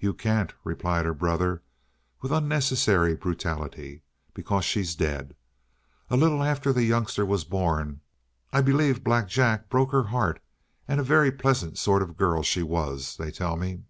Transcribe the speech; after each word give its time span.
"You 0.00 0.14
can't," 0.14 0.52
replied 0.64 1.04
her 1.04 1.14
brother, 1.14 1.62
with 2.20 2.32
unnecessary 2.32 3.14
brutality. 3.14 4.02
"Because 4.34 4.64
she's 4.64 4.96
dead. 4.96 5.36
A 6.10 6.16
little 6.16 6.42
after 6.42 6.72
the 6.72 6.82
youngster 6.82 7.24
was 7.24 7.44
born. 7.44 8.00
I 8.52 8.62
believe 8.62 9.04
Black 9.04 9.28
Jack 9.28 9.68
broke 9.70 9.92
her 9.92 10.02
heart, 10.08 10.42
and 10.88 10.98
a 10.98 11.04
very 11.04 11.30
pleasant 11.30 11.78
sort 11.78 12.02
of 12.02 12.16
girl 12.16 12.42
she 12.42 12.64
was, 12.64 13.16
they 13.16 13.30
tell 13.30 13.54
me." 13.54 13.84